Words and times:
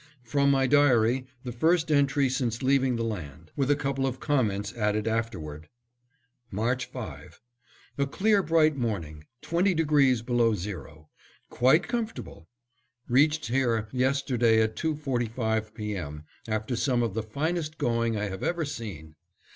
From 0.23 0.49
my 0.49 0.65
diary, 0.65 1.27
the 1.43 1.51
first 1.51 1.91
entry 1.91 2.27
since 2.27 2.63
leaving 2.63 2.95
the 2.95 3.03
land; 3.03 3.51
with 3.55 3.69
a 3.69 3.75
couple 3.75 4.07
of 4.07 4.19
comments 4.19 4.73
added 4.73 5.07
afterward: 5.07 5.69
March 6.49 6.85
5: 6.87 7.39
A 7.99 8.07
clear 8.07 8.41
bright 8.41 8.75
morning, 8.75 9.25
20° 9.43 10.25
below 10.25 10.55
zero; 10.55 11.09
quite 11.51 11.87
comfortable. 11.87 12.47
Reached 13.07 13.49
here 13.49 13.89
yesterday 13.91 14.59
at 14.63 14.75
two 14.75 14.95
forty 14.95 15.27
five 15.27 15.71
P. 15.75 15.95
M., 15.95 16.23
after 16.47 16.75
some 16.75 17.03
of 17.03 17.13
the 17.13 17.21
finest 17.21 17.77
going 17.77 18.17
I 18.17 18.23
have 18.25 18.41
ever 18.41 18.65
seen. 18.65 19.13